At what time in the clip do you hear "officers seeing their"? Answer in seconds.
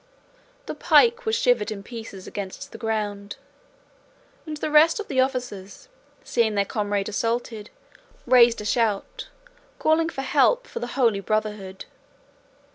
5.21-6.65